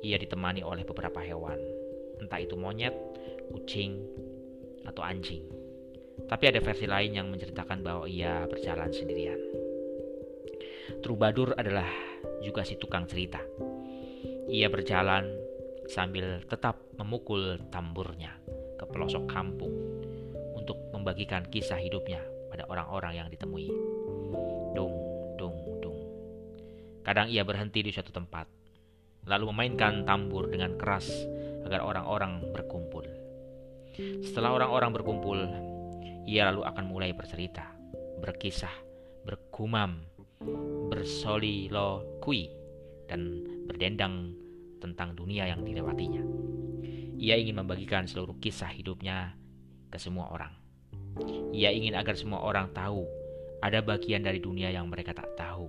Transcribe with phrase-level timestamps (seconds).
[0.00, 1.60] ia ditemani oleh beberapa hewan,
[2.22, 2.96] entah itu monyet,
[3.52, 4.00] kucing,
[4.88, 5.59] atau anjing.
[6.26, 9.40] Tapi ada versi lain yang menceritakan bahwa ia berjalan sendirian.
[11.00, 11.86] Trubadur adalah
[12.42, 13.40] juga si tukang cerita.
[14.50, 15.30] Ia berjalan
[15.86, 18.34] sambil tetap memukul tamburnya
[18.76, 19.70] ke pelosok kampung
[20.58, 23.70] untuk membagikan kisah hidupnya pada orang-orang yang ditemui.
[24.74, 24.94] Dung,
[25.38, 25.98] dung, dung.
[27.06, 28.50] Kadang ia berhenti di suatu tempat,
[29.26, 31.10] lalu memainkan tambur dengan keras
[31.66, 33.06] agar orang-orang berkumpul.
[34.24, 35.38] Setelah orang-orang berkumpul,
[36.28, 37.70] ia lalu akan mulai bercerita,
[38.20, 38.72] berkisah,
[39.24, 40.04] berkumam,
[40.92, 42.50] bersolilokui,
[43.08, 44.34] dan berdendang
[44.80, 46.24] tentang dunia yang dilewatinya.
[47.20, 49.36] Ia ingin membagikan seluruh kisah hidupnya
[49.92, 50.56] ke semua orang.
[51.52, 53.04] Ia ingin agar semua orang tahu
[53.60, 55.68] ada bagian dari dunia yang mereka tak tahu,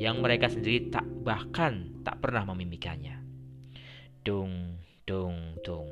[0.00, 3.20] yang mereka sendiri tak bahkan tak pernah memimikannya.
[4.24, 5.88] Dung, dung, dung.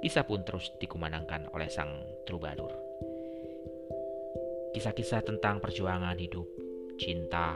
[0.00, 1.92] Kisah pun terus dikumandangkan oleh sang
[2.24, 2.83] troubadour.
[4.74, 6.50] Kisah-kisah tentang perjuangan hidup,
[6.98, 7.54] cinta,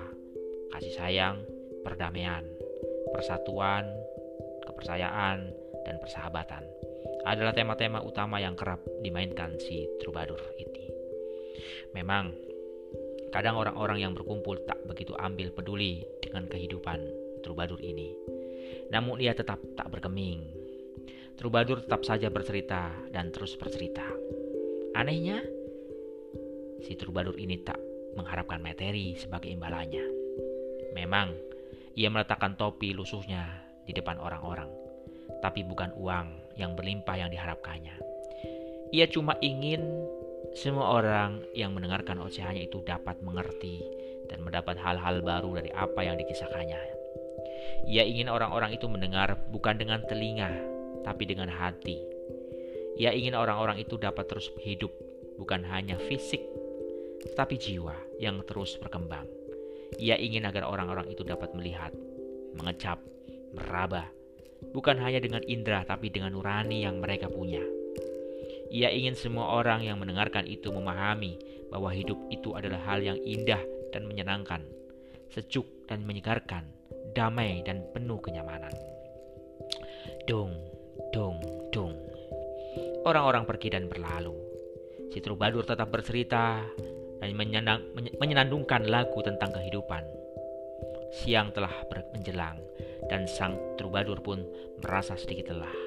[0.70, 1.42] kasih sayang,
[1.82, 2.46] perdamaian,
[3.10, 3.90] persatuan,
[4.62, 5.50] kepercayaan,
[5.82, 6.62] dan persahabatan
[7.26, 10.86] adalah tema-tema utama yang kerap dimainkan si troubadour ini.
[11.92, 12.30] Memang,
[13.34, 17.02] kadang orang-orang yang berkumpul tak begitu ambil peduli dengan kehidupan
[17.42, 18.14] troubadour ini.
[18.94, 20.46] Namun ia tetap tak berkeming.
[21.34, 24.06] Troubadour tetap saja bercerita dan terus bercerita.
[24.94, 25.42] Anehnya,
[26.82, 27.78] si troubadour ini tak
[28.14, 30.04] mengharapkan materi sebagai imbalannya.
[30.94, 31.34] Memang,
[31.94, 33.46] ia meletakkan topi lusuhnya
[33.86, 34.70] di depan orang-orang,
[35.42, 37.94] tapi bukan uang yang berlimpah yang diharapkannya.
[38.90, 39.84] Ia cuma ingin
[40.56, 43.84] semua orang yang mendengarkan ocehannya itu dapat mengerti
[44.32, 46.80] dan mendapat hal-hal baru dari apa yang dikisahkannya.
[47.88, 50.50] Ia ingin orang-orang itu mendengar bukan dengan telinga,
[51.04, 52.00] tapi dengan hati.
[52.98, 54.90] Ia ingin orang-orang itu dapat terus hidup,
[55.38, 56.42] bukan hanya fisik,
[57.24, 59.26] tetapi jiwa yang terus berkembang.
[59.98, 61.90] Ia ingin agar orang-orang itu dapat melihat,
[62.54, 63.00] mengecap,
[63.56, 64.06] meraba,
[64.74, 67.62] bukan hanya dengan indera tapi dengan nurani yang mereka punya.
[68.68, 71.40] Ia ingin semua orang yang mendengarkan itu memahami
[71.72, 73.60] bahwa hidup itu adalah hal yang indah
[73.96, 74.60] dan menyenangkan,
[75.32, 76.68] sejuk dan menyegarkan,
[77.16, 78.72] damai dan penuh kenyamanan.
[80.28, 80.52] Dong,
[81.16, 81.40] dong,
[81.72, 81.96] dong.
[83.08, 84.36] Orang-orang pergi dan berlalu.
[85.08, 86.60] Si troubadour tetap bercerita
[87.18, 87.34] dan
[88.18, 90.02] menyenandungkan lagu tentang kehidupan.
[91.08, 91.72] Siang telah
[92.14, 92.60] menjelang
[93.08, 94.44] dan sang troubadour pun
[94.84, 95.78] merasa sedikit lelah.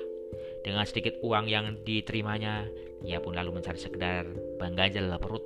[0.62, 2.66] Dengan sedikit uang yang diterimanya,
[3.01, 4.30] ia pun lalu mencari sekedar
[4.62, 5.42] bangganjal perut.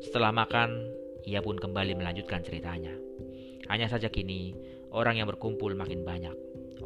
[0.00, 0.88] Setelah makan,
[1.28, 2.94] ia pun kembali melanjutkan ceritanya.
[3.68, 4.56] Hanya saja kini,
[4.96, 6.32] orang yang berkumpul makin banyak.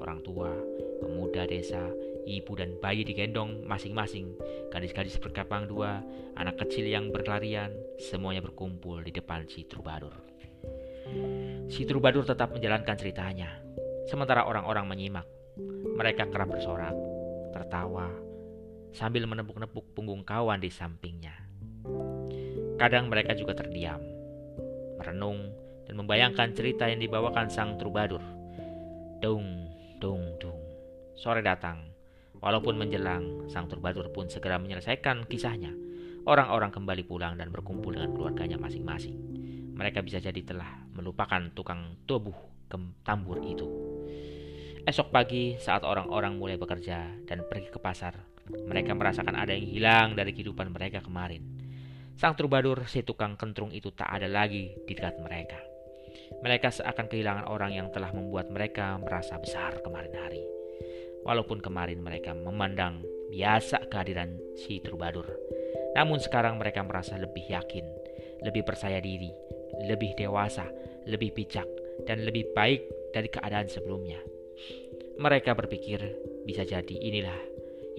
[0.02, 0.50] Orang tua,
[0.98, 1.86] pemuda desa,
[2.26, 4.34] ibu dan bayi digendong masing-masing.
[4.70, 6.02] Gadis-gadis berkapang dua,
[6.38, 10.14] anak kecil yang berlarian, semuanya berkumpul di depan si troubadour.
[11.68, 13.60] Si Trubadur tetap menjalankan ceritanya,
[14.08, 15.26] sementara orang-orang menyimak.
[15.92, 16.96] Mereka kerap bersorak,
[17.52, 18.08] tertawa,
[18.96, 21.36] sambil menepuk-nepuk punggung kawan di sampingnya.
[22.80, 24.00] Kadang mereka juga terdiam,
[24.96, 25.52] merenung,
[25.84, 28.24] dan membayangkan cerita yang dibawakan sang Trubadur.
[29.20, 29.68] Dung,
[30.00, 30.60] dung, dung.
[31.14, 31.91] Sore datang.
[32.42, 35.70] Walaupun menjelang, sang Trubadur pun segera menyelesaikan kisahnya.
[36.26, 39.14] Orang-orang kembali pulang dan berkumpul dengan keluarganya masing-masing.
[39.78, 42.34] Mereka bisa jadi telah melupakan tukang tubuh
[43.06, 43.66] tambur itu.
[44.82, 48.18] Esok pagi, saat orang-orang mulai bekerja dan pergi ke pasar,
[48.66, 51.46] mereka merasakan ada yang hilang dari kehidupan mereka kemarin.
[52.18, 55.62] Sang trubadur, si tukang kentrung itu tak ada lagi di dekat mereka.
[56.42, 60.61] Mereka seakan kehilangan orang yang telah membuat mereka merasa besar kemarin hari.
[61.22, 65.26] Walaupun kemarin mereka memandang biasa kehadiran si trubadur,
[65.94, 67.86] namun sekarang mereka merasa lebih yakin,
[68.42, 69.30] lebih percaya diri,
[69.86, 70.66] lebih dewasa,
[71.06, 71.66] lebih bijak,
[72.04, 72.82] dan lebih baik
[73.14, 74.18] dari keadaan sebelumnya.
[75.20, 76.00] Mereka berpikir,
[76.42, 77.38] bisa jadi inilah,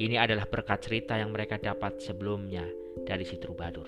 [0.01, 2.65] ini adalah berkat cerita yang mereka dapat sebelumnya
[3.05, 3.85] dari si Trubadur.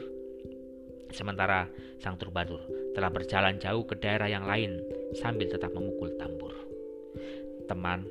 [1.10, 1.66] Sementara
[1.98, 2.62] sang Trubadur
[2.94, 4.86] telah berjalan jauh ke daerah yang lain
[5.18, 6.54] sambil tetap memukul tambur.
[7.66, 8.06] Teman,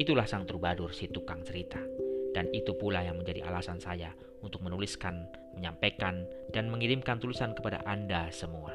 [0.00, 1.78] itulah sang Trubadur si tukang cerita.
[2.32, 6.24] Dan itu pula yang menjadi alasan saya untuk menuliskan, menyampaikan,
[6.56, 8.72] dan mengirimkan tulisan kepada Anda semua.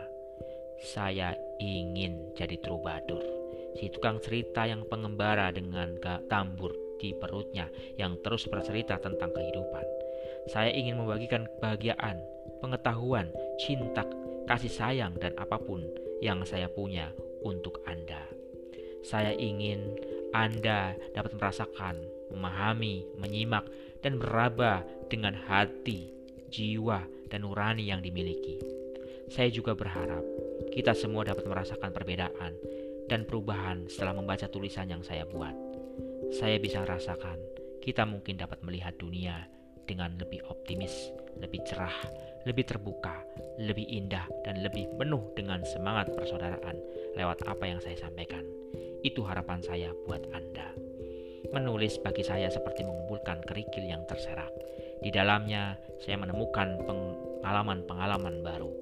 [0.77, 3.35] Saya ingin jadi Trubadur
[3.75, 5.99] si tukang cerita yang pengembara dengan
[6.31, 7.67] tambur di perutnya
[7.99, 9.83] yang terus bercerita tentang kehidupan.
[10.47, 12.23] Saya ingin membagikan kebahagiaan,
[12.63, 13.27] pengetahuan,
[13.59, 14.07] cinta,
[14.47, 15.83] kasih sayang, dan apa pun
[16.23, 17.11] yang saya punya
[17.43, 18.23] untuk Anda.
[19.03, 19.99] Saya ingin
[20.35, 21.95] Anda dapat merasakan,
[22.35, 23.71] memahami, menyimak,
[24.03, 26.11] dan beraba dengan hati,
[26.51, 28.59] jiwa, dan nurani yang dimiliki.
[29.31, 30.21] Saya juga berharap
[30.75, 32.51] kita semua dapat merasakan perbedaan
[33.07, 35.55] dan perubahan setelah membaca tulisan yang saya buat.
[36.35, 37.39] Saya bisa rasakan
[37.79, 39.47] kita mungkin dapat melihat dunia
[39.87, 41.95] dengan lebih optimis, lebih cerah,
[42.43, 43.23] lebih terbuka,
[43.61, 46.75] lebih indah, dan lebih penuh dengan semangat persaudaraan
[47.15, 48.64] lewat apa yang saya sampaikan.
[49.05, 50.73] Itu harapan saya buat Anda.
[51.53, 54.49] Menulis bagi saya seperti mengumpulkan kerikil yang terserak.
[55.05, 58.73] Di dalamnya, saya menemukan pengalaman-pengalaman baru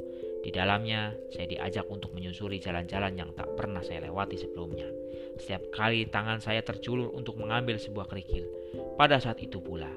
[0.43, 4.91] di dalamnya, saya diajak untuk menyusuri jalan-jalan yang tak pernah saya lewati sebelumnya.
[5.39, 8.43] Setiap kali tangan saya terjulur untuk mengambil sebuah kerikil,
[8.99, 9.87] pada saat itu pula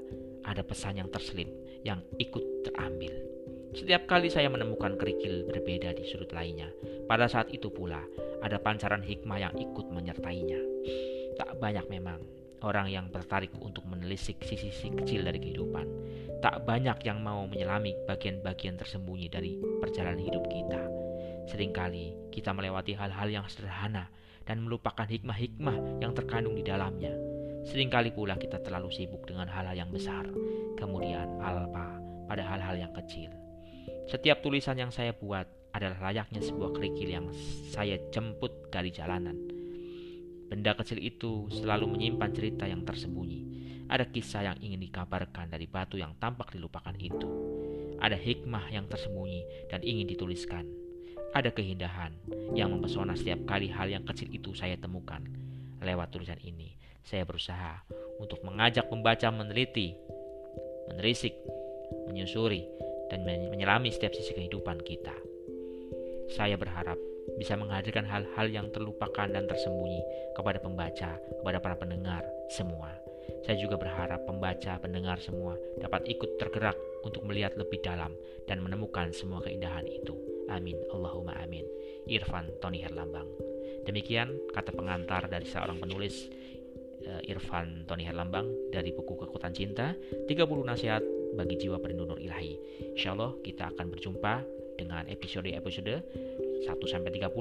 [0.47, 1.51] ada pesan yang terselip
[1.83, 3.11] yang ikut terambil.
[3.75, 6.71] Setiap kali saya menemukan kerikil berbeda di sudut lainnya,
[7.11, 8.07] pada saat itu pula
[8.43, 10.61] ada pancaran hikmah yang ikut menyertainya.
[11.37, 12.21] Tak banyak memang
[12.65, 15.87] orang yang tertarik untuk menelisik sisi-sisi kecil dari kehidupan
[16.41, 20.83] tak banyak yang mau menyelami bagian-bagian tersembunyi dari perjalanan hidup kita.
[21.49, 24.13] Seringkali kita melewati hal-hal yang sederhana
[24.45, 27.15] dan melupakan hikmah-hikmah yang terkandung di dalamnya.
[27.67, 30.29] Seringkali pula kita terlalu sibuk dengan hal-hal yang besar,
[30.79, 31.99] kemudian alpa
[32.31, 33.33] pada hal-hal yang kecil.
[34.07, 37.27] Setiap tulisan yang saya buat adalah layaknya sebuah kerikil yang
[37.69, 39.37] saya jemput dari jalanan.
[40.49, 43.41] Benda kecil itu selalu menyimpan cerita yang tersembunyi,
[43.87, 47.29] ada kisah yang ingin dikabarkan dari batu yang tampak dilupakan itu.
[48.03, 50.67] Ada hikmah yang tersembunyi dan ingin dituliskan.
[51.31, 52.17] Ada keindahan
[52.57, 55.23] yang mempesona setiap kali hal yang kecil itu saya temukan.
[55.79, 56.75] Lewat tulisan ini,
[57.07, 57.87] saya berusaha
[58.19, 59.95] untuk mengajak pembaca meneliti,
[60.91, 61.37] menerisik,
[62.11, 62.67] menyusuri,
[63.07, 65.15] dan menyelami setiap sisi kehidupan kita.
[66.37, 67.01] Saya berharap
[67.41, 70.05] bisa menghadirkan hal-hal yang terlupakan dan tersembunyi
[70.37, 72.93] kepada pembaca, kepada para pendengar semua.
[73.43, 78.13] Saya juga berharap pembaca, pendengar semua dapat ikut tergerak untuk melihat lebih dalam
[78.45, 80.15] dan menemukan semua keindahan itu.
[80.53, 80.77] Amin.
[80.95, 81.67] Allahumma amin.
[82.07, 83.27] Irfan Tony Herlambang.
[83.89, 86.31] Demikian kata pengantar dari seorang penulis
[87.07, 89.95] uh, Irfan Tony Herlambang dari buku Kekuatan Cinta
[90.27, 90.31] 30
[90.63, 91.03] nasihat
[91.35, 92.55] bagi jiwa perindu nur ilahi.
[92.95, 94.35] Insya Allah kita akan berjumpa
[94.77, 95.95] dengan episode-episode
[96.65, 97.33] 1 sampai 30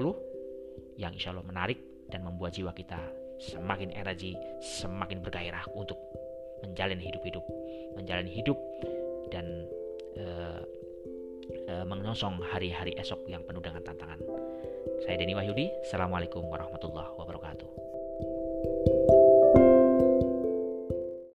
[0.99, 2.99] yang insya Allah menarik dan membuat jiwa kita
[3.39, 5.99] semakin energi, semakin bergairah untuk
[6.63, 7.43] menjalani hidup-hidup,
[7.99, 8.57] menjalani hidup
[9.29, 9.67] dan
[10.15, 10.63] uh,
[11.67, 14.19] uh, menyongsong hari-hari esok yang penuh dengan tantangan.
[15.03, 17.84] Saya Denny Wahyudi, Assalamualaikum warahmatullahi wabarakatuh.